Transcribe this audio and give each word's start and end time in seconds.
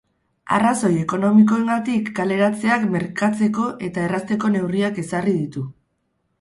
Arrazoi 0.55 0.89
ekonomikoengatik 1.01 2.09
kaleratzeak 2.21 2.87
merkatzeko 2.97 3.69
eta 3.91 4.09
errazteko 4.09 4.55
neurriak 4.59 5.01
ezarri 5.07 5.39
ditu. 5.41 5.67